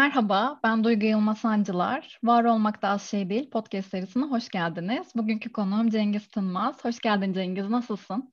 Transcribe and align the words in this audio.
Merhaba, 0.00 0.60
ben 0.64 0.84
Duygu 0.84 1.06
Yılmaz 1.06 1.38
Sancılar. 1.38 2.18
Var 2.24 2.44
Olmak 2.44 2.82
da 2.82 2.88
Az 2.88 3.02
Şey 3.02 3.30
Değil 3.30 3.50
podcast 3.50 3.90
serisine 3.90 4.24
hoş 4.24 4.48
geldiniz. 4.48 5.08
Bugünkü 5.14 5.52
konuğum 5.52 5.90
Cengiz 5.90 6.28
Tınmaz. 6.28 6.84
Hoş 6.84 6.98
geldin 6.98 7.32
Cengiz, 7.32 7.68
nasılsın? 7.68 8.32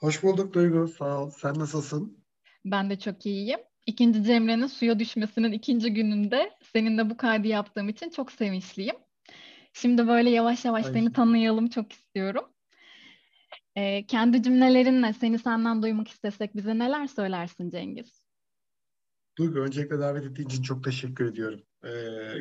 Hoş 0.00 0.22
bulduk 0.22 0.54
Duygu, 0.54 0.88
sağ 0.88 1.22
ol. 1.22 1.30
Sen 1.30 1.58
nasılsın? 1.58 2.24
Ben 2.64 2.90
de 2.90 2.98
çok 2.98 3.26
iyiyim. 3.26 3.58
İkinci 3.86 4.24
Cemre'nin 4.24 4.66
suya 4.66 4.98
düşmesinin 4.98 5.52
ikinci 5.52 5.94
gününde 5.94 6.50
seninle 6.72 7.10
bu 7.10 7.16
kaydı 7.16 7.48
yaptığım 7.48 7.88
için 7.88 8.10
çok 8.10 8.32
sevinçliyim. 8.32 8.96
Şimdi 9.72 10.08
böyle 10.08 10.30
yavaş 10.30 10.64
yavaş 10.64 10.86
Aynen. 10.86 11.00
seni 11.00 11.12
tanıyalım 11.12 11.68
çok 11.68 11.92
istiyorum. 11.92 12.44
Ee, 13.76 14.06
kendi 14.06 14.42
cümlelerinle 14.42 15.12
seni 15.12 15.38
senden 15.38 15.82
duymak 15.82 16.08
istesek 16.08 16.56
bize 16.56 16.78
neler 16.78 17.06
söylersin 17.06 17.70
Cengiz? 17.70 18.27
Duygu 19.38 19.58
öncelikle 19.58 19.98
davet 19.98 20.24
ettiğin 20.24 20.48
için 20.48 20.62
çok 20.62 20.84
teşekkür 20.84 21.26
ediyorum. 21.26 21.60
Ee, 21.84 21.90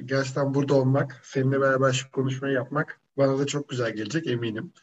gerçekten 0.06 0.54
burada 0.54 0.74
olmak, 0.74 1.22
seninle 1.24 1.62
beraber 1.62 1.92
şu 1.92 2.12
konuşmayı 2.12 2.54
yapmak 2.54 3.02
bana 3.18 3.40
da 3.40 3.46
çok 3.46 3.70
güzel 3.70 3.96
gelecek 3.96 4.28
eminim. 4.28 4.74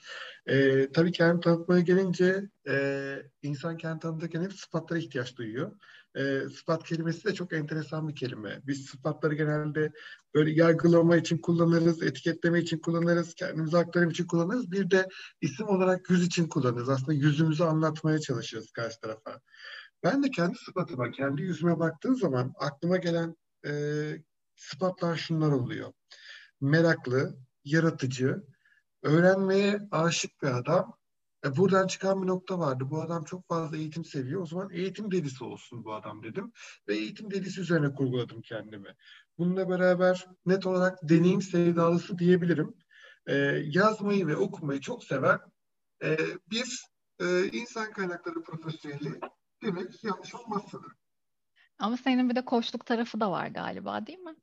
Ee, 0.47 0.89
tabii 0.93 1.13
kendimi 1.13 1.41
tanıtmaya 1.41 1.81
gelince 1.81 2.49
e, 2.69 3.17
insan 3.43 3.77
kendini 3.77 4.01
tanıtırken 4.01 4.43
hep 4.43 4.53
sıfatlara 4.53 4.99
ihtiyaç 4.99 5.37
duyuyor. 5.37 5.73
E, 6.17 6.41
sıfat 6.49 6.85
kelimesi 6.85 7.25
de 7.25 7.35
çok 7.35 7.53
enteresan 7.53 8.09
bir 8.09 8.15
kelime. 8.15 8.61
Biz 8.67 8.87
sıfatları 8.87 9.35
genelde 9.35 9.93
böyle 10.35 10.51
yargılama 10.51 11.17
için 11.17 11.39
kullanırız, 11.39 12.03
etiketleme 12.03 12.61
için 12.61 12.79
kullanırız, 12.79 13.35
kendimizi 13.35 13.79
aktarım 13.79 14.11
için 14.11 14.27
kullanırız. 14.27 14.73
Bir 14.73 14.91
de 14.91 15.09
isim 15.41 15.69
olarak 15.69 16.11
yüz 16.11 16.27
için 16.27 16.49
kullanırız. 16.49 16.89
Aslında 16.89 17.13
yüzümüzü 17.13 17.65
anlatmaya 17.65 18.19
çalışırız 18.19 18.73
karşı 18.73 19.01
tarafa. 19.01 19.41
Ben 20.05 20.23
de 20.23 20.31
kendi 20.31 20.59
sıfatıma, 20.59 21.11
kendi 21.11 21.43
yüzüme 21.43 21.79
baktığım 21.79 22.17
zaman 22.17 22.55
aklıma 22.59 22.97
gelen 22.97 23.37
e, 23.67 23.73
sıfatlar 24.57 25.17
şunlar 25.17 25.53
oluyor. 25.53 25.93
Meraklı, 26.61 27.37
yaratıcı, 27.65 28.45
öğrenmeye 29.03 29.81
aşık 29.91 30.43
bir 30.43 30.49
adam. 30.49 30.97
E, 31.45 31.57
buradan 31.57 31.87
çıkan 31.87 32.23
bir 32.23 32.27
nokta 32.27 32.59
vardı. 32.59 32.85
Bu 32.91 33.03
adam 33.03 33.25
çok 33.25 33.49
fazla 33.49 33.77
eğitim 33.77 34.05
seviyor. 34.05 34.43
O 34.43 34.47
zaman 34.47 34.71
eğitim 34.71 35.11
delisi 35.11 35.45
olsun 35.45 35.85
bu 35.85 35.95
adam 35.95 36.23
dedim. 36.23 36.53
Ve 36.89 36.97
eğitim 36.97 37.31
delisi 37.31 37.61
üzerine 37.61 37.95
kurguladım 37.95 38.43
kendimi. 38.43 38.95
Bununla 39.39 39.69
beraber 39.69 40.27
net 40.47 40.67
olarak 40.67 40.99
deneyim 41.03 41.43
sevdalısı 41.43 42.19
diyebilirim. 42.19 42.75
E, 43.27 43.35
yazmayı 43.65 44.27
ve 44.27 44.37
okumayı 44.37 44.81
çok 44.81 45.05
seven 45.05 45.39
e, 46.03 46.19
bir 46.51 46.85
e, 47.21 47.45
insan 47.45 47.93
kaynakları 47.93 48.43
profesyoneli 48.43 49.21
demek 49.65 50.05
yanlış 50.05 50.35
olmazsa 50.35 50.79
Ama 51.79 51.97
senin 51.97 52.31
bir 52.31 52.37
de 52.37 52.45
koçluk 52.45 52.87
tarafı 52.87 53.21
da 53.21 53.31
var 53.31 53.47
galiba 53.47 54.07
değil 54.07 54.19
mi? 54.19 54.37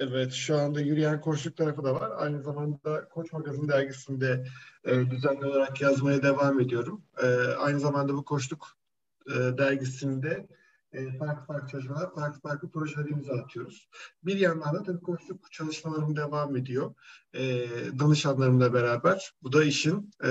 Evet, 0.00 0.32
şu 0.32 0.58
anda 0.58 0.80
yürüyen 0.80 1.20
koçluk 1.20 1.56
tarafı 1.56 1.84
da 1.84 1.94
var. 1.94 2.12
Aynı 2.16 2.42
zamanda 2.42 3.08
Koç 3.08 3.32
Magazin 3.32 3.68
dergisinde 3.68 4.46
e, 4.84 5.10
düzenli 5.10 5.46
olarak 5.46 5.80
yazmaya 5.80 6.22
devam 6.22 6.60
ediyorum. 6.60 7.02
E, 7.22 7.26
aynı 7.36 7.80
zamanda 7.80 8.14
bu 8.14 8.24
koçluk 8.24 8.78
e, 9.26 9.34
dergisinde 9.34 10.48
e, 10.92 11.18
farklı 11.18 11.46
farklı 11.46 11.68
çalışmalar, 11.68 12.14
farklı 12.14 12.40
farklı 12.40 12.70
projeler 12.70 13.08
imza 13.08 13.34
atıyoruz. 13.34 13.88
Bir 14.22 14.36
yandan 14.36 14.74
da 14.74 14.82
tabii 14.82 15.00
koçluk 15.00 15.52
çalışmalarım 15.52 16.16
devam 16.16 16.56
ediyor. 16.56 16.94
E, 17.34 17.66
danışanlarımla 17.98 18.74
beraber. 18.74 19.32
Bu 19.42 19.52
da 19.52 19.64
işin 19.64 20.10
e, 20.24 20.30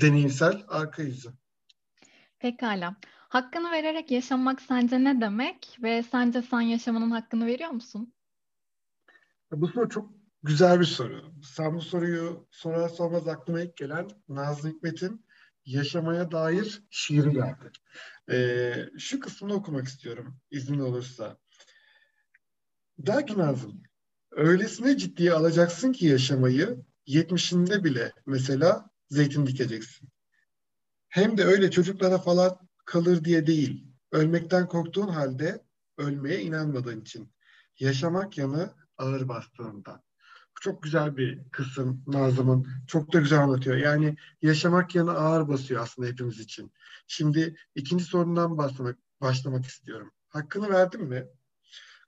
deneyimsel 0.00 0.64
arka 0.68 1.02
yüzü. 1.02 1.30
Pekala. 2.40 2.96
Hakkını 3.28 3.70
vererek 3.70 4.10
yaşamak 4.10 4.62
sence 4.62 5.04
ne 5.04 5.20
demek 5.20 5.78
ve 5.82 6.02
sence 6.02 6.42
sen 6.42 6.60
yaşamanın 6.60 7.10
hakkını 7.10 7.46
veriyor 7.46 7.70
musun? 7.70 8.14
Bu 9.52 9.68
soru 9.68 9.88
çok 9.88 10.10
güzel 10.42 10.80
bir 10.80 10.84
soru. 10.84 11.32
Sen 11.42 11.74
bu 11.74 11.80
soruyu 11.80 12.48
sorar 12.50 12.88
sormaz 12.88 13.28
aklıma 13.28 13.60
ilk 13.60 13.76
gelen 13.76 14.08
Nazlı 14.28 14.68
Hikmet'in 14.68 15.26
yaşamaya 15.64 16.30
dair 16.30 16.82
şiiri 16.90 17.32
geldi. 17.32 17.70
Ee, 18.30 18.74
şu 18.98 19.20
kısmını 19.20 19.54
okumak 19.54 19.86
istiyorum 19.86 20.40
izin 20.50 20.78
olursa. 20.78 21.38
Der 22.98 23.26
ki 23.26 23.38
Nazım, 23.38 23.82
öylesine 24.30 24.96
ciddiye 24.96 25.32
alacaksın 25.32 25.92
ki 25.92 26.06
yaşamayı, 26.06 26.84
yetmişinde 27.06 27.84
bile 27.84 28.12
mesela 28.26 28.90
zeytin 29.08 29.46
dikeceksin. 29.46 30.08
Hem 31.10 31.38
de 31.38 31.44
öyle 31.44 31.70
çocuklara 31.70 32.18
falan 32.18 32.58
kalır 32.84 33.24
diye 33.24 33.46
değil, 33.46 33.86
ölmekten 34.12 34.68
korktuğun 34.68 35.08
halde 35.08 35.64
ölmeye 35.98 36.40
inanmadığın 36.40 37.00
için. 37.00 37.32
Yaşamak 37.78 38.38
yanı 38.38 38.74
ağır 38.98 39.28
bastığında. 39.28 40.02
Bu 40.56 40.60
çok 40.60 40.82
güzel 40.82 41.16
bir 41.16 41.50
kısım 41.50 42.04
Nazım'ın. 42.06 42.66
Çok 42.86 43.12
da 43.12 43.18
güzel 43.20 43.38
anlatıyor. 43.38 43.76
Yani 43.76 44.16
yaşamak 44.42 44.94
yanı 44.94 45.12
ağır 45.12 45.48
basıyor 45.48 45.82
aslında 45.82 46.08
hepimiz 46.08 46.40
için. 46.40 46.72
Şimdi 47.06 47.56
ikinci 47.74 48.04
sorundan 48.04 48.58
başlamak, 48.58 48.98
başlamak 49.20 49.66
istiyorum. 49.66 50.12
Hakkını 50.28 50.68
verdin 50.68 51.04
mi? 51.04 51.26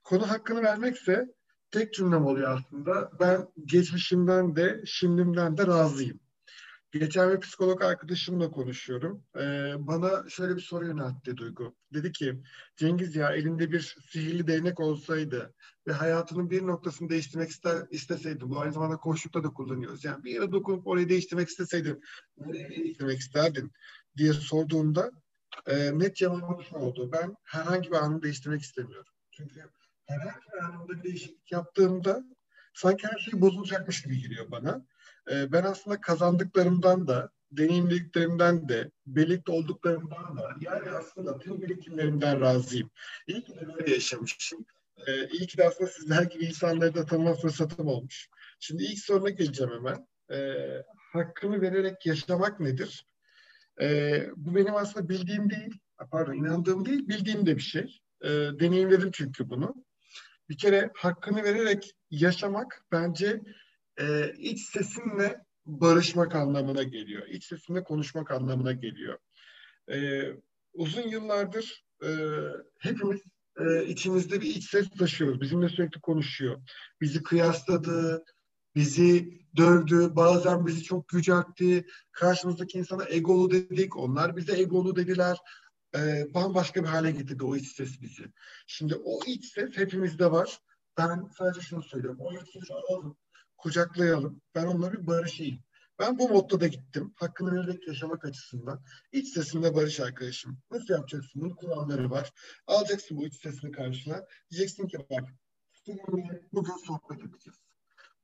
Konu 0.03 0.29
hakkını 0.29 0.63
vermekse 0.63 1.33
tek 1.71 1.93
cümlem 1.93 2.25
oluyor 2.25 2.57
aslında. 2.57 3.11
Ben 3.19 3.47
geçmişimden 3.65 4.55
de 4.55 4.83
şimdimden 4.85 5.57
de 5.57 5.67
razıyım. 5.67 6.19
Geçen 6.93 7.31
bir 7.31 7.39
psikolog 7.39 7.81
arkadaşımla 7.81 8.51
konuşuyorum. 8.51 9.23
Ee, 9.35 9.73
bana 9.77 10.29
şöyle 10.29 10.55
bir 10.55 10.61
soru 10.61 10.87
yöneltti 10.87 11.37
Duygu. 11.37 11.75
Dedi 11.93 12.11
ki 12.11 12.41
Cengiz 12.75 13.15
ya 13.15 13.31
elinde 13.31 13.71
bir 13.71 13.95
sihirli 14.09 14.47
değnek 14.47 14.79
olsaydı 14.79 15.53
ve 15.87 15.91
hayatının 15.91 16.49
bir 16.49 16.67
noktasını 16.67 17.09
değiştirmek 17.09 17.49
ister, 17.49 17.87
isteseydin, 17.91 18.49
bu 18.49 18.59
aynı 18.59 18.73
zamanda 18.73 18.97
koşukta 18.97 19.43
da 19.43 19.49
kullanıyoruz. 19.49 20.05
Yani 20.05 20.23
bir 20.23 20.31
yere 20.31 20.51
dokunup 20.51 20.87
orayı 20.87 21.09
değiştirmek 21.09 21.49
isteseydin, 21.49 22.01
nereye 22.37 22.69
değiştirmek 22.69 23.19
isterdin 23.19 23.71
diye 24.17 24.33
sorduğumda 24.33 25.11
e, 25.67 25.99
net 25.99 26.15
cevabım 26.15 26.63
şu 26.69 26.75
oldu. 26.75 27.11
Ben 27.11 27.35
herhangi 27.43 27.91
bir 27.91 27.95
anı 27.95 28.21
değiştirmek 28.21 28.61
istemiyorum. 28.61 29.13
Çünkü 29.31 29.59
herhangi 30.05 30.45
bir 30.53 30.63
anında 30.63 31.03
değişiklik 31.03 31.51
yaptığımda 31.51 32.23
sanki 32.73 33.07
her 33.07 33.17
şey 33.17 33.41
bozulacakmış 33.41 34.01
gibi 34.01 34.21
geliyor 34.21 34.51
bana. 34.51 34.85
E, 35.31 35.51
ben 35.51 35.63
aslında 35.63 36.01
kazandıklarımdan 36.01 37.07
da, 37.07 37.29
deneyimlediklerimden 37.51 38.69
de, 38.69 38.91
birlikte 39.05 39.51
olduklarımdan 39.51 40.37
da, 40.37 40.49
yani 40.61 40.89
aslında 40.89 41.39
tüm 41.39 41.61
birikimlerimden 41.61 42.41
razıyım. 42.41 42.89
İyi 43.27 43.43
ki 43.43 43.55
de 43.55 43.67
böyle 43.75 43.93
yaşamışım. 43.93 44.65
E, 45.07 45.27
iyi 45.27 45.47
ki 45.47 45.57
de 45.57 45.67
aslında 45.67 45.89
sizler 45.89 46.23
gibi 46.23 46.45
insanları 46.45 46.95
da 46.95 47.05
tanıma 47.05 47.33
fırsatım 47.33 47.87
olmuş. 47.87 48.29
Şimdi 48.59 48.83
ilk 48.83 48.99
soruna 48.99 49.29
geleceğim 49.29 49.73
hemen. 49.73 50.07
E, 50.31 50.57
hakkını 51.13 51.61
vererek 51.61 52.05
yaşamak 52.05 52.59
nedir? 52.59 53.05
E, 53.81 54.19
bu 54.35 54.55
benim 54.55 54.75
aslında 54.75 55.09
bildiğim 55.09 55.49
değil, 55.49 55.79
pardon 56.11 56.33
inandığım 56.33 56.85
değil, 56.85 57.07
bildiğim 57.07 57.45
de 57.45 57.55
bir 57.55 57.61
şey. 57.61 58.01
E, 58.21 58.29
deneyimledim 58.29 59.11
çünkü 59.11 59.49
bunu. 59.49 59.82
Bir 60.49 60.57
kere 60.57 60.91
hakkını 60.95 61.43
vererek 61.43 61.95
yaşamak 62.11 62.85
bence 62.91 63.41
e, 63.97 64.33
iç 64.37 64.61
sesinle 64.61 65.43
barışmak 65.65 66.35
anlamına 66.35 66.83
geliyor. 66.83 67.27
İç 67.27 67.45
sesinle 67.45 67.83
konuşmak 67.83 68.31
anlamına 68.31 68.71
geliyor. 68.71 69.17
E, 69.91 70.23
uzun 70.73 71.07
yıllardır 71.07 71.85
e, 72.03 72.09
hepimiz 72.79 73.21
e, 73.59 73.85
içimizde 73.85 74.41
bir 74.41 74.55
iç 74.55 74.69
ses 74.69 74.89
taşıyoruz. 74.89 75.41
Bizimle 75.41 75.69
sürekli 75.69 76.01
konuşuyor. 76.01 76.61
Bizi 77.01 77.23
kıyasladı, 77.23 78.23
bizi 78.75 79.39
dövdü, 79.57 80.15
bazen 80.15 80.65
bizi 80.65 80.83
çok 80.83 81.13
yüceltti. 81.13 81.85
Karşımızdaki 82.11 82.77
insana 82.77 83.05
egolu 83.09 83.51
dedik, 83.51 83.97
onlar 83.97 84.37
bize 84.37 84.59
egolu 84.59 84.95
dediler. 84.95 85.37
Ee, 85.95 86.33
bambaşka 86.33 86.83
bir 86.83 86.87
hale 86.87 87.11
getirdi 87.11 87.43
o 87.43 87.55
iç 87.55 87.75
ses 87.75 88.01
bizi. 88.01 88.23
Şimdi 88.67 88.95
o 88.95 89.19
iç 89.25 89.53
ses 89.53 89.77
hepimizde 89.77 90.31
var. 90.31 90.59
Ben 90.97 91.29
sadece 91.37 91.61
şunu 91.61 91.83
söylüyorum. 91.83 92.19
O 92.19 92.33
iç 92.33 92.53
sesi 92.53 92.73
alalım, 92.73 93.17
kucaklayalım. 93.57 94.41
Ben 94.55 94.65
onunla 94.65 94.93
bir 94.93 95.07
barışayım. 95.07 95.59
Ben 95.99 96.19
bu 96.19 96.29
modda 96.29 96.59
da 96.59 96.67
gittim. 96.67 97.13
Hakkını 97.15 97.55
vererek 97.55 97.87
yaşamak 97.87 98.25
açısından. 98.25 98.83
İç 99.11 99.33
sesinde 99.33 99.75
barış 99.75 99.99
arkadaşım. 99.99 100.59
Nasıl 100.71 100.93
yapacaksın? 100.93 101.41
Bunun 101.41 101.55
kuralları 101.55 102.11
var. 102.11 102.31
Alacaksın 102.67 103.17
bu 103.17 103.27
iç 103.27 103.41
sesini 103.41 103.71
karşına. 103.71 104.25
Diyeceksin 104.51 104.87
ki 104.87 104.97
bak 105.09 105.29
bugün 106.53 106.77
sohbet 106.87 107.19
edeceğiz. 107.19 107.59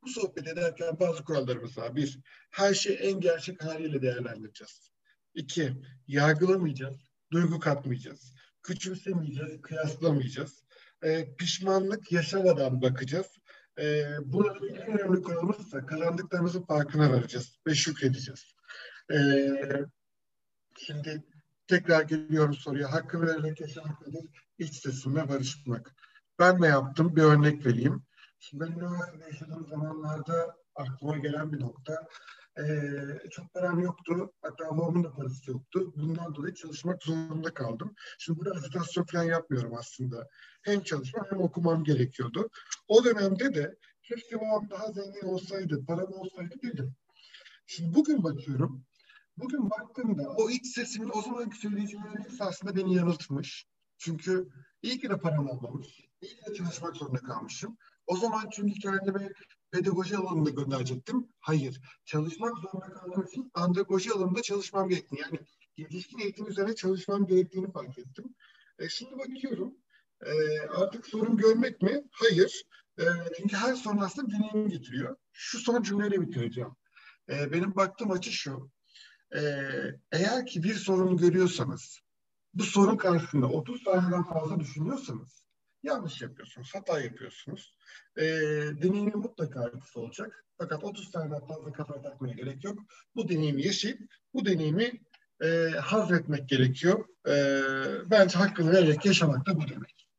Bu 0.03 0.09
sohbet 0.09 0.47
ederken 0.47 0.99
bazı 0.99 1.23
kurallarımız 1.23 1.77
var. 1.77 1.95
Bir, 1.95 2.19
her 2.51 2.73
şeyi 2.73 2.97
en 2.97 3.19
gerçek 3.19 3.63
haliyle 3.63 4.01
değerlendireceğiz. 4.01 4.91
İki, 5.33 5.73
yargılamayacağız, 6.07 7.08
duygu 7.31 7.59
katmayacağız. 7.59 8.33
Küçümsemeyeceğiz, 8.63 9.61
kıyaslamayacağız. 9.61 10.63
Ee, 11.03 11.35
pişmanlık 11.35 12.11
yaşamadan 12.11 12.81
bakacağız 12.81 13.27
e, 13.79 14.05
burada 14.25 14.67
en 14.67 14.99
önemli 14.99 15.21
konumuz 15.21 15.59
ise 15.59 15.85
kazandıklarımızın 15.85 16.61
farkına 16.61 17.11
varacağız 17.11 17.59
ve 17.67 17.75
şükredeceğiz. 17.75 18.53
E, 19.11 19.17
şimdi 20.77 21.23
tekrar 21.67 22.01
geliyorum 22.01 22.53
soruya. 22.53 22.91
Hakkı 22.91 23.21
vererek 23.21 23.61
yaşamak 23.61 24.07
nedir? 24.07 24.29
İç 24.57 24.73
sesimle 24.73 25.29
barışmak. 25.29 25.95
ben 26.39 26.61
ne 26.61 26.67
yaptım? 26.67 27.15
Bir 27.15 27.21
örnek 27.21 27.65
vereyim. 27.65 28.03
Şimdi 28.39 28.63
ben 28.63 28.71
üniversitede 28.71 29.23
yaşadığım 29.23 29.67
zamanlarda 29.67 30.58
aklıma 30.79 31.17
gelen 31.17 31.53
bir 31.53 31.59
nokta. 31.59 32.07
Ee, 32.57 33.29
çok 33.31 33.53
param 33.53 33.79
yoktu. 33.79 34.33
Hatta 34.41 34.77
babamın 34.77 35.03
da 35.03 35.11
parası 35.11 35.51
yoktu. 35.51 35.93
Bundan 35.95 36.35
dolayı 36.35 36.53
çalışmak 36.53 37.03
zorunda 37.03 37.53
kaldım. 37.53 37.95
Şimdi 38.19 38.39
burada 38.39 38.51
ajitasyon 38.51 39.03
falan 39.03 39.23
yapmıyorum 39.23 39.73
aslında. 39.73 40.27
Hem 40.61 40.81
çalışmam 40.83 41.25
hem 41.29 41.41
okumam 41.41 41.83
gerekiyordu. 41.83 42.49
O 42.87 43.03
dönemde 43.03 43.55
de 43.55 43.75
keşke 44.03 44.41
babam 44.41 44.69
daha 44.69 44.91
zengin 44.91 45.27
olsaydı, 45.27 45.85
param 45.85 46.13
olsaydı 46.13 46.55
dedim. 46.63 46.95
Şimdi 47.67 47.95
bugün 47.95 48.23
bakıyorum. 48.23 48.85
Bugün 49.37 49.69
baktığımda 49.69 50.29
o 50.29 50.49
iç 50.49 50.67
sesimin 50.67 51.11
o 51.13 51.21
zamanki 51.21 51.57
söyleyicilerin 51.57 52.23
hepsi 52.23 52.43
aslında 52.43 52.75
beni 52.75 52.95
yanıltmış. 52.95 53.67
Çünkü 53.97 54.49
iyi 54.81 54.99
ki 54.99 55.09
de 55.09 55.17
param 55.17 55.49
olmamış. 55.49 55.87
İyi 56.21 56.35
ki 56.35 56.45
de 56.45 56.53
çalışmak 56.53 56.95
zorunda 56.95 57.19
kalmışım. 57.19 57.77
O 58.07 58.17
zaman 58.17 58.49
çünkü 58.51 58.79
kendime 58.79 59.29
pedagoji 59.71 60.17
alanında 60.17 60.49
gönderecektim. 60.49 61.27
Hayır. 61.39 61.81
Çalışmak 62.05 62.57
zorunda 62.57 62.93
kaldığım 62.93 63.25
için 63.25 63.51
andragoji 63.53 64.11
alanında 64.11 64.41
çalışmam 64.41 64.89
gerektiğini 64.89 65.21
yani 65.21 65.39
yetişkin 65.77 66.19
eğitim 66.19 66.47
üzerine 66.47 66.75
çalışmam 66.75 67.27
gerektiğini 67.27 67.71
fark 67.71 67.97
ettim. 67.97 68.35
E, 68.79 68.89
şimdi 68.89 69.17
bakıyorum 69.17 69.73
e, 70.25 70.59
artık 70.59 71.07
sorun 71.07 71.37
görmek 71.37 71.81
mi? 71.81 72.03
Hayır. 72.11 72.63
E, 72.99 73.03
çünkü 73.37 73.55
her 73.55 73.75
sorun 73.75 73.97
aslında 73.97 74.31
deneyim 74.31 74.69
getiriyor. 74.69 75.15
Şu 75.33 75.59
son 75.59 75.83
cümleyle 75.83 76.21
bitireceğim. 76.21 76.71
E, 77.29 77.51
benim 77.51 77.75
baktığım 77.75 78.11
açı 78.11 78.31
şu. 78.31 78.71
E, 79.35 79.41
eğer 80.11 80.45
ki 80.45 80.63
bir 80.63 80.73
sorunu 80.73 81.17
görüyorsanız 81.17 81.99
bu 82.53 82.63
sorun 82.63 82.97
karşısında 82.97 83.47
30 83.47 83.83
saniyeden 83.83 84.23
fazla 84.23 84.59
düşünüyorsanız 84.59 85.43
yanlış 85.83 86.21
yapıyorsunuz, 86.21 86.71
hata 86.75 87.01
yapıyorsunuz. 87.01 87.75
E, 88.17 88.23
deneyimin 88.81 89.17
mutlaka 89.17 89.61
artısı 89.61 89.99
olacak. 89.99 90.45
Fakat 90.57 90.83
30 90.83 91.11
saniyeden 91.11 91.47
fazla 91.47 91.71
kafa 91.71 92.01
takmaya 92.01 92.33
gerek 92.33 92.63
yok. 92.63 92.79
Bu 93.15 93.29
deneyimi 93.29 93.65
yaşayıp 93.65 93.99
bu 94.33 94.45
deneyimi 94.45 94.91
e, 95.41 95.47
hazretmek 95.69 96.49
gerekiyor. 96.49 97.05
E, 97.27 97.33
bence 98.11 98.37
hakkını 98.37 98.71
vererek 98.71 99.05
yaşamak 99.05 99.45
da 99.45 99.55
bu 99.55 99.69
demek. 99.69 100.09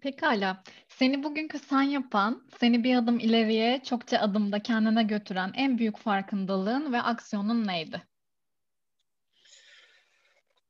Pekala. 0.00 0.62
Seni 0.88 1.22
bugünkü 1.22 1.58
sen 1.58 1.82
yapan, 1.82 2.48
seni 2.60 2.84
bir 2.84 2.96
adım 2.96 3.18
ileriye, 3.18 3.82
çokça 3.84 4.18
adımda 4.18 4.62
kendine 4.62 5.02
götüren 5.02 5.52
en 5.54 5.78
büyük 5.78 5.98
farkındalığın 5.98 6.92
ve 6.92 7.02
aksiyonun 7.02 7.66
neydi? 7.66 8.02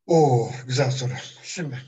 Oo, 0.07 0.51
güzel 0.67 0.91
soru. 0.91 1.13
Şimdi 1.43 1.79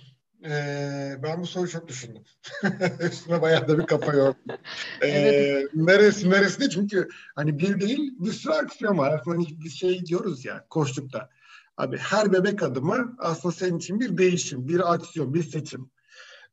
ee, 0.44 1.16
ben 1.22 1.40
bu 1.40 1.46
soruyu 1.46 1.70
çok 1.70 1.88
düşündüm. 1.88 2.22
Üstüne 3.00 3.42
bayağı 3.42 3.68
da 3.68 3.78
bir 3.78 3.86
kafa 3.86 4.12
yordum. 4.12 4.42
Ee, 5.02 5.08
evet. 5.08 5.74
Neresi 5.74 6.30
neresi 6.30 6.60
de 6.60 6.70
çünkü 6.70 7.08
hani 7.34 7.58
bir 7.58 7.80
değil 7.80 8.14
bir 8.18 8.32
sürü 8.32 8.52
aksiyon 8.52 8.98
var. 8.98 9.14
Aslında 9.14 9.36
hani 9.36 9.46
bir 9.64 9.70
şey 9.70 10.06
diyoruz 10.06 10.44
ya 10.44 10.66
koştukta. 10.70 11.28
Abi 11.76 11.96
her 11.98 12.32
bebek 12.32 12.62
adımı 12.62 13.16
aslında 13.18 13.54
senin 13.54 13.78
için 13.78 14.00
bir 14.00 14.18
değişim, 14.18 14.68
bir 14.68 14.92
aksiyon, 14.94 15.34
bir 15.34 15.42
seçim. 15.42 15.90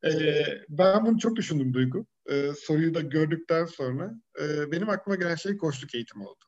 Ee, 0.06 0.44
ben 0.70 1.06
bunu 1.06 1.20
çok 1.20 1.36
düşündüm 1.36 1.74
Duygu. 1.74 2.06
Ee, 2.30 2.52
soruyu 2.60 2.94
da 2.94 3.00
gördükten 3.00 3.66
sonra 3.66 4.14
e, 4.42 4.72
benim 4.72 4.90
aklıma 4.90 5.16
gelen 5.16 5.36
şey 5.36 5.58
koçluk 5.58 5.96
eğitimi 5.96 6.24
oldu. 6.24 6.46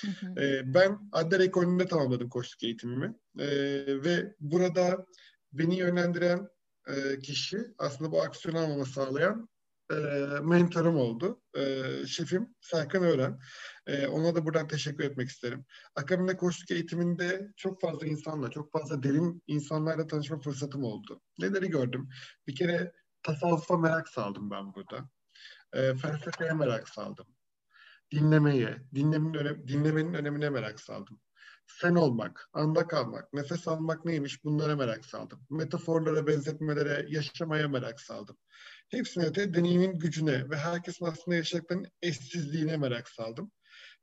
Hı 0.00 0.06
hı. 0.06 0.40
Ee, 0.40 0.74
ben 0.74 0.98
Adler 1.12 1.40
Ekolü'nde 1.40 1.86
tamamladım 1.86 2.28
koçluk 2.28 2.62
eğitimimi. 2.62 3.14
Ee, 3.38 3.46
ve 4.04 4.34
burada 4.40 5.06
beni 5.52 5.76
yönlendiren 5.78 6.48
e, 6.88 7.18
kişi 7.18 7.58
aslında 7.78 8.12
bu 8.12 8.22
aksiyon 8.22 8.54
almamı 8.54 8.86
sağlayan 8.86 9.48
e, 9.90 9.94
mentorum 10.42 10.96
oldu. 10.96 11.42
E, 11.56 11.82
şefim 12.06 12.54
Serkan 12.60 13.02
Öğren. 13.02 13.38
E, 13.86 14.06
ona 14.06 14.34
da 14.34 14.44
buradan 14.44 14.68
teşekkür 14.68 15.04
etmek 15.04 15.28
isterim. 15.28 15.64
Akademide 15.96 16.36
koçluk 16.36 16.70
eğitiminde 16.70 17.52
çok 17.56 17.80
fazla 17.80 18.06
insanla, 18.06 18.50
çok 18.50 18.72
fazla 18.72 19.02
derin 19.02 19.42
insanlarla 19.46 20.06
tanışma 20.06 20.38
fırsatım 20.40 20.84
oldu. 20.84 21.20
Neleri 21.38 21.68
gördüm? 21.68 22.08
Bir 22.46 22.54
kere 22.54 22.92
tasavvufa 23.22 23.76
merak 23.76 24.08
saldım 24.08 24.50
ben 24.50 24.74
burada. 24.74 25.08
E, 25.72 25.94
felsefeye 25.94 26.52
merak 26.52 26.88
saldım. 26.88 27.26
Dinlemeye, 28.10 28.76
dinlemenin, 28.94 29.34
önem, 29.34 29.68
dinlemenin 29.68 30.14
önemine 30.14 30.50
merak 30.50 30.80
saldım 30.80 31.20
sen 31.66 31.94
olmak, 31.94 32.48
anda 32.52 32.86
kalmak, 32.86 33.32
nefes 33.32 33.68
almak 33.68 34.04
neymiş 34.04 34.44
bunlara 34.44 34.76
merak 34.76 35.04
saldım. 35.04 35.46
Metaforlara, 35.50 36.26
benzetmelere, 36.26 37.06
yaşamaya 37.08 37.68
merak 37.68 38.00
saldım. 38.00 38.36
Hepsine 38.88 39.24
öte 39.24 39.54
deneyimin 39.54 39.98
gücüne 39.98 40.50
ve 40.50 40.56
herkesin 40.56 41.04
aslında 41.04 41.36
yaşadıklarının 41.36 41.88
eşsizliğine 42.02 42.76
merak 42.76 43.08
saldım. 43.08 43.52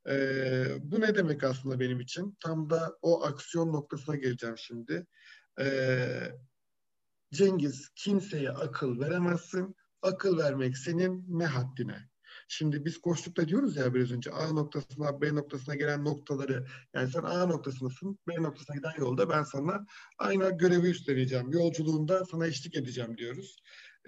Ee, 0.10 0.66
bu 0.80 1.02
ne 1.02 1.16
demek 1.16 1.44
aslında 1.44 1.80
benim 1.80 2.00
için? 2.00 2.38
Tam 2.40 2.70
da 2.70 2.98
o 3.02 3.24
aksiyon 3.24 3.74
noktasına 3.74 4.16
geleceğim 4.16 4.58
şimdi. 4.58 5.06
Ee, 5.60 6.32
Cengiz, 7.34 7.90
kimseye 7.96 8.52
akıl 8.52 9.00
veremezsin. 9.00 9.76
Akıl 10.02 10.38
vermek 10.38 10.78
senin 10.78 11.26
ne 11.28 11.46
haddine? 11.46 12.11
Şimdi 12.48 12.86
biz 12.86 12.98
koştukta 12.98 13.48
diyoruz 13.48 13.76
ya 13.76 13.94
biraz 13.94 14.12
önce 14.12 14.32
A 14.32 14.52
noktasına 14.52 15.22
B 15.22 15.36
noktasına 15.36 15.76
gelen 15.76 16.06
noktaları 16.06 16.66
yani 16.94 17.12
sen 17.12 17.24
A 17.24 17.46
noktasındasın 17.46 18.20
B 18.28 18.44
noktasına 18.44 18.76
giden 18.76 18.94
yolda 18.98 19.30
ben 19.30 19.44
sana 19.44 19.86
aynı 20.18 20.58
görevi 20.58 20.90
üstleneceğim. 20.90 21.52
Yolculuğunda 21.52 22.26
sana 22.26 22.48
eşlik 22.48 22.76
edeceğim 22.76 23.18
diyoruz. 23.18 23.56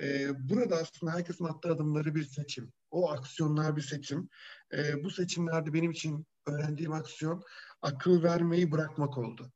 Ee, 0.01 0.29
burada 0.49 0.75
aslında 0.75 1.13
herkesin 1.13 1.45
attığı 1.45 1.69
adımları 1.69 2.15
bir 2.15 2.23
seçim. 2.23 2.73
O 2.91 3.11
aksiyonlar 3.11 3.75
bir 3.75 3.81
seçim. 3.81 4.29
Ee, 4.73 5.03
bu 5.03 5.11
seçimlerde 5.11 5.73
benim 5.73 5.91
için 5.91 6.25
öğrendiğim 6.45 6.91
aksiyon 6.91 7.43
akıl 7.81 8.23
vermeyi 8.23 8.71
bırakmak 8.71 9.17
oldu. 9.17 9.51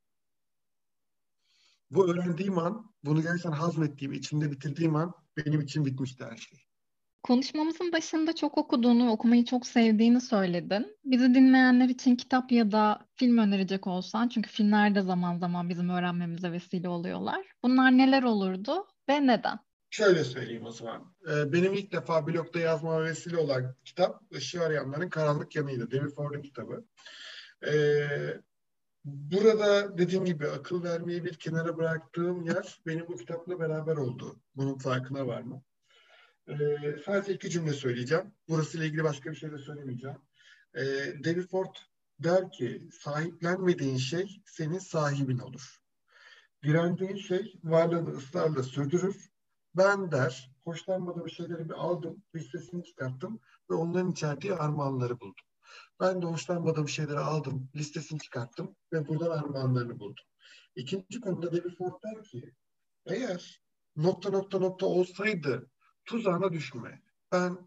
Bu 1.91 2.11
öğrendiğim 2.11 2.57
an, 2.57 2.93
bunu 3.03 3.21
gerçekten 3.21 3.51
hazmettiğim, 3.51 4.13
içimde 4.13 4.51
bitirdiğim 4.51 4.95
an 4.95 5.13
benim 5.37 5.61
için 5.61 5.85
bitmişti 5.85 6.25
her 6.25 6.37
şey. 6.37 6.66
Konuşmamızın 7.23 7.91
başında 7.91 8.35
çok 8.35 8.57
okuduğunu, 8.57 9.11
okumayı 9.11 9.45
çok 9.45 9.67
sevdiğini 9.67 10.21
söyledin. 10.21 10.97
Bizi 11.05 11.33
dinleyenler 11.33 11.89
için 11.89 12.15
kitap 12.15 12.51
ya 12.51 12.71
da 12.71 12.99
film 13.15 13.37
önerecek 13.37 13.87
olsan, 13.87 14.27
çünkü 14.27 14.49
filmler 14.49 14.95
de 14.95 15.01
zaman 15.01 15.37
zaman 15.37 15.69
bizim 15.69 15.89
öğrenmemize 15.89 16.51
vesile 16.51 16.89
oluyorlar. 16.89 17.45
Bunlar 17.63 17.97
neler 17.97 18.23
olurdu 18.23 18.87
ve 19.09 19.27
neden? 19.27 19.59
Şöyle 19.89 20.23
söyleyeyim 20.23 20.65
o 20.65 20.71
zaman. 20.71 21.15
Ee, 21.29 21.53
benim 21.53 21.73
ilk 21.73 21.91
defa 21.91 22.27
blogda 22.27 22.59
yazmama 22.59 23.03
vesile 23.03 23.37
olan 23.37 23.75
kitap 23.85 24.21
Işığı 24.31 24.63
Arayanların 24.63 25.09
Karanlık 25.09 25.55
Yanıydı. 25.55 25.91
David 25.91 26.09
Ford'un 26.09 26.41
kitabı. 26.41 26.85
Ee, 27.67 28.07
burada 29.05 29.97
dediğim 29.97 30.25
gibi 30.25 30.47
akıl 30.47 30.83
vermeyi 30.83 31.23
bir 31.23 31.33
kenara 31.33 31.77
bıraktığım 31.77 32.43
yer 32.43 32.79
benim 32.85 33.07
bu 33.07 33.15
kitapla 33.15 33.59
beraber 33.59 33.97
oldu. 33.97 34.39
Bunun 34.55 34.77
farkına 34.77 35.27
var 35.27 35.41
mı? 35.41 35.61
Ee, 36.47 36.95
sadece 37.05 37.33
iki 37.33 37.49
cümle 37.49 37.73
söyleyeceğim. 37.73 38.33
Burasıyla 38.49 38.85
ilgili 38.85 39.03
başka 39.03 39.31
bir 39.31 39.35
şey 39.35 39.51
de 39.51 39.57
söylemeyeceğim. 39.57 40.17
Ee, 40.75 40.83
David 41.23 41.47
Ford 41.47 41.75
der 42.19 42.51
ki 42.51 42.89
sahiplenmediğin 43.01 43.97
şey 43.97 44.41
senin 44.45 44.79
sahibin 44.79 45.39
olur. 45.39 45.77
Direndiğin 46.63 47.15
şey 47.15 47.59
varlığını 47.63 48.09
ısrarla 48.09 48.63
sürdürür. 48.63 49.29
Ben 49.75 50.11
der, 50.11 50.51
hoşlanmadığım 50.63 51.29
şeyleri 51.29 51.69
bir 51.69 51.73
aldım, 51.73 52.23
listesini 52.35 52.83
çıkarttım 52.83 53.39
ve 53.69 53.75
onların 53.75 54.11
içerdiği 54.11 54.53
armağanları 54.53 55.19
buldum. 55.19 55.45
Ben 55.99 56.21
de 56.21 56.25
hoşlanmadığım 56.25 56.89
şeyleri 56.89 57.19
aldım, 57.19 57.69
listesini 57.75 58.19
çıkarttım 58.19 58.75
ve 58.93 59.07
buradan 59.07 59.29
armağanlarını 59.29 59.99
buldum. 59.99 60.25
İkinci 60.75 61.21
konuda 61.21 61.51
David 61.51 61.77
Ford 61.77 62.03
der 62.03 62.23
ki, 62.23 62.53
eğer 63.05 63.61
nokta 63.95 64.29
nokta 64.29 64.59
nokta 64.59 64.85
olsaydı 64.85 65.69
tuzağına 66.07 66.53
düşme. 66.53 67.01
Ben 67.31 67.57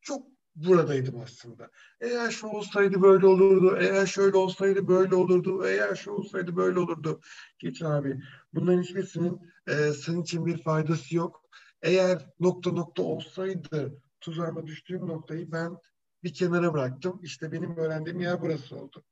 çok 0.00 0.26
buradaydım 0.56 1.20
aslında. 1.20 1.70
Eğer 2.00 2.30
şu 2.30 2.46
olsaydı 2.46 3.02
böyle 3.02 3.26
olurdu, 3.26 3.76
eğer 3.80 4.06
şöyle 4.06 4.36
olsaydı 4.36 4.88
böyle 4.88 5.14
olurdu, 5.14 5.66
eğer 5.66 5.94
şu 5.94 6.10
olsaydı 6.10 6.56
böyle 6.56 6.78
olurdu. 6.78 7.20
Geç 7.58 7.82
abi. 7.82 8.20
Bunların 8.54 8.82
hiçbirisinin 8.82 9.40
e, 9.66 9.92
senin 9.92 10.22
için 10.22 10.46
bir 10.46 10.62
faydası 10.62 11.16
yok. 11.16 11.42
Eğer 11.82 12.30
nokta 12.40 12.72
nokta 12.72 13.02
olsaydı 13.02 14.00
tuzağına 14.20 14.66
düştüğüm 14.66 15.08
noktayı 15.08 15.52
ben 15.52 15.76
bir 16.24 16.34
kenara 16.34 16.74
bıraktım. 16.74 17.20
İşte 17.22 17.52
benim 17.52 17.76
öğrendiğim 17.76 18.20
yer 18.20 18.42
burası 18.42 18.76
oldu. 18.76 19.04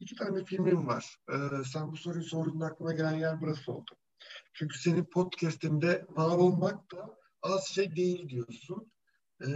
İki 0.00 0.14
tane 0.14 0.44
filmim 0.44 0.86
var. 0.86 1.16
Ee, 1.30 1.64
sen 1.72 1.92
bu 1.92 1.96
soruyu 1.96 2.24
sorduğunda 2.24 2.66
aklıma 2.66 2.92
gelen 2.92 3.14
yer 3.14 3.40
burası 3.40 3.72
oldu. 3.72 3.90
Çünkü 4.52 4.78
senin 4.78 5.04
podcastinde 5.04 6.06
var 6.10 6.36
olmak 6.36 6.92
da 6.92 7.18
az 7.46 7.66
şey 7.66 7.96
değil 7.96 8.28
diyorsun. 8.28 8.92
E, 9.42 9.48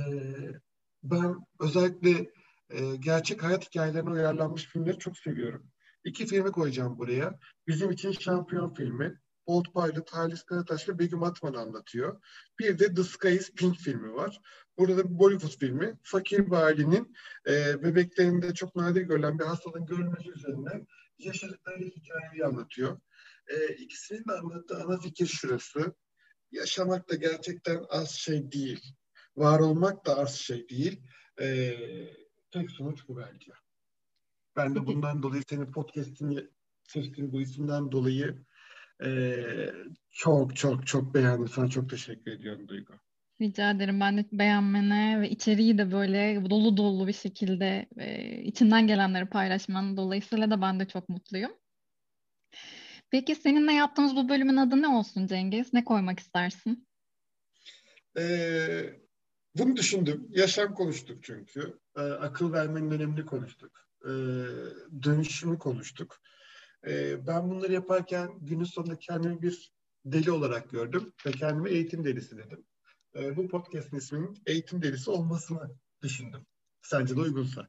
ben 1.02 1.36
özellikle 1.60 2.30
e, 2.70 2.96
gerçek 2.96 3.42
hayat 3.42 3.68
hikayelerine 3.68 4.10
uyarlanmış 4.10 4.66
filmleri 4.66 4.98
çok 4.98 5.18
seviyorum. 5.18 5.70
İki 6.04 6.26
filmi 6.26 6.52
koyacağım 6.52 6.98
buraya. 6.98 7.38
Bizim 7.66 7.90
için 7.90 8.12
şampiyon 8.12 8.74
filmi. 8.74 9.20
Old 9.46 9.64
Pilot, 9.64 10.10
Halis 10.10 10.42
Karataş 10.42 10.88
ve 10.88 10.98
Begüm 10.98 11.22
Atman 11.22 11.54
anlatıyor. 11.54 12.20
Bir 12.58 12.78
de 12.78 12.94
The 12.94 13.04
Sky 13.04 13.34
is 13.34 13.54
Pink 13.54 13.76
filmi 13.76 14.14
var. 14.14 14.40
Burada 14.78 14.96
da 14.96 15.10
bir 15.10 15.18
Bollywood 15.18 15.58
filmi. 15.58 15.98
Fakir 16.02 16.46
bir 16.46 16.52
ailenin 16.52 17.14
e, 17.46 17.82
bebeklerinde 17.82 18.54
çok 18.54 18.76
nadir 18.76 19.02
görülen 19.02 19.38
bir 19.38 19.44
hastalığın 19.44 19.86
görülmesi 19.86 20.30
üzerine 20.30 20.86
yaşadıkları 21.18 21.78
hikayeyi 21.78 22.44
anlatıyor. 22.44 23.00
E, 23.46 23.74
ikisinin 23.74 24.24
de 24.28 24.32
anlattığı 24.32 24.82
ana 24.84 24.98
fikir 25.00 25.26
şurası. 25.26 25.94
Yaşamak 26.52 27.10
da 27.10 27.14
gerçekten 27.14 27.84
az 27.88 28.10
şey 28.10 28.52
değil. 28.52 28.94
Var 29.36 29.60
olmak 29.60 30.06
da 30.06 30.18
az 30.18 30.34
şey 30.34 30.68
değil. 30.68 31.00
E, 31.40 31.74
tek 32.50 32.70
sonuç 32.70 33.08
bu 33.08 33.16
bence. 33.16 33.52
Ben 34.56 34.74
de 34.74 34.86
bundan 34.86 35.22
dolayı 35.22 35.42
senin 35.48 35.72
podcast'ini 35.72 36.46
seçtiğin 36.82 37.32
bu 37.32 37.40
isimden 37.40 37.92
dolayı 37.92 38.44
e, 39.04 39.34
çok 40.10 40.56
çok 40.56 40.86
çok 40.86 41.14
beğendim. 41.14 41.48
Sana 41.48 41.68
çok 41.68 41.90
teşekkür 41.90 42.32
ediyorum 42.32 42.68
Duygu. 42.68 42.92
Rica 43.40 43.70
ederim 43.70 44.00
ben 44.00 44.18
de 44.18 44.26
beğenmene 44.32 45.20
ve 45.20 45.30
içeriği 45.30 45.78
de 45.78 45.92
böyle 45.92 46.50
dolu 46.50 46.76
dolu 46.76 47.06
bir 47.06 47.12
şekilde 47.12 47.86
e, 47.96 48.32
içinden 48.42 48.86
gelenleri 48.86 49.26
paylaşman 49.26 49.96
dolayısıyla 49.96 50.50
da 50.50 50.62
ben 50.62 50.80
de 50.80 50.88
çok 50.88 51.08
mutluyum. 51.08 51.52
Peki 53.10 53.34
seninle 53.34 53.72
yaptığımız 53.72 54.16
bu 54.16 54.28
bölümün 54.28 54.56
adı 54.56 54.82
ne 54.82 54.88
olsun 54.88 55.26
Cengiz? 55.26 55.72
Ne 55.72 55.84
koymak 55.84 56.20
istersin? 56.20 56.88
Ee, 58.18 59.00
bunu 59.56 59.76
düşündüm. 59.76 60.26
Yaşam 60.30 60.74
konuştuk 60.74 61.24
çünkü. 61.24 61.78
Ee, 61.96 62.00
akıl 62.00 62.52
vermenin 62.52 62.90
önemli 62.90 63.26
konuştuk. 63.26 63.88
Ee, 64.04 64.08
dönüşümü 65.02 65.58
konuştuk. 65.58 66.20
Ee, 66.86 67.26
ben 67.26 67.50
bunları 67.50 67.72
yaparken 67.72 68.28
günün 68.40 68.64
sonunda 68.64 68.98
kendimi 68.98 69.42
bir 69.42 69.72
deli 70.04 70.30
olarak 70.30 70.70
gördüm 70.70 71.12
ve 71.26 71.32
kendimi 71.32 71.70
eğitim 71.70 72.04
delisi 72.04 72.36
dedim. 72.36 72.64
Ee, 73.14 73.36
bu 73.36 73.48
podcast'in 73.48 73.96
isminin 73.96 74.42
eğitim 74.46 74.82
delisi 74.82 75.10
olmasını 75.10 75.76
düşündüm. 76.02 76.46
Sence 76.82 77.16
de 77.16 77.20
uygunsa. 77.20 77.68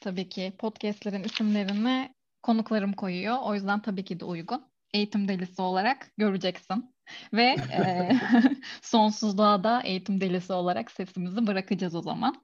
Tabii 0.00 0.28
ki 0.28 0.52
podcastlerin 0.58 1.24
isimlerini 1.24 2.14
konuklarım 2.42 2.92
koyuyor. 2.92 3.36
O 3.42 3.54
yüzden 3.54 3.82
tabii 3.82 4.04
ki 4.04 4.20
de 4.20 4.24
uygun. 4.24 4.72
Eğitim 4.94 5.28
delisi 5.28 5.62
olarak 5.62 6.10
göreceksin. 6.18 6.94
Ve 7.32 7.56
e, 7.72 8.12
sonsuzluğa 8.82 9.64
da 9.64 9.82
eğitim 9.82 10.20
delisi 10.20 10.52
olarak 10.52 10.90
sesimizi 10.90 11.46
bırakacağız 11.46 11.94
o 11.94 12.02
zaman. 12.02 12.42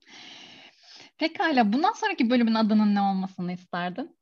Pekala 1.19 1.73
bundan 1.73 1.93
sonraki 1.93 2.31
bölümün 2.31 2.55
adının 2.55 2.95
ne 2.95 3.01
olmasını 3.01 3.53
isterdin? 3.53 4.19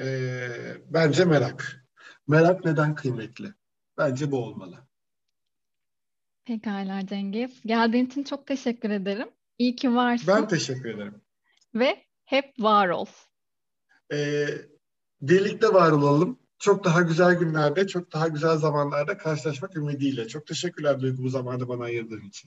Ee, 0.00 0.48
bence 0.86 1.24
merak. 1.24 1.86
Merak 2.26 2.64
neden 2.64 2.94
kıymetli? 2.94 3.54
Bence 3.98 4.30
bu 4.30 4.44
olmalı. 4.44 4.88
Pekala 6.44 7.06
Cengiz. 7.06 7.62
Geldiğin 7.62 8.06
için 8.06 8.22
çok 8.22 8.46
teşekkür 8.46 8.90
ederim. 8.90 9.28
İyi 9.58 9.76
ki 9.76 9.94
varsın. 9.94 10.28
Ben 10.28 10.48
teşekkür 10.48 10.94
ederim. 10.94 11.22
Ve 11.74 12.04
hep 12.24 12.54
var 12.58 12.88
ol. 12.88 13.06
Ee, 14.12 14.48
birlikte 15.22 15.74
var 15.74 15.92
olalım. 15.92 16.38
Çok 16.58 16.84
daha 16.84 17.02
güzel 17.02 17.34
günlerde, 17.34 17.86
çok 17.86 18.12
daha 18.12 18.28
güzel 18.28 18.56
zamanlarda 18.56 19.18
karşılaşmak 19.18 19.76
ümidiyle. 19.76 20.28
Çok 20.28 20.46
teşekkürler 20.46 21.00
Duygu 21.00 21.22
bu 21.22 21.28
zamanı 21.28 21.68
bana 21.68 21.84
ayırdığın 21.84 22.28
için. 22.28 22.46